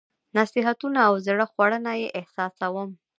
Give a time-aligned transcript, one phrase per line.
[0.37, 2.89] نصيحتونه او زړه خوړنه یې احساسوم.